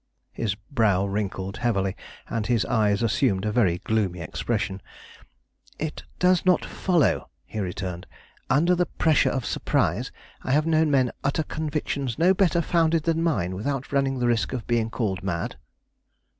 [0.31, 1.95] His brow wrinkled heavily,
[2.27, 4.81] and his eyes assumed a very gloomy expression.
[5.77, 8.07] "It does not follow," he returned.
[8.49, 10.11] "Under the pressure of surprise,
[10.41, 14.53] I have known men utter convictions no better founded than mine without running the risk
[14.53, 15.57] of being called mad."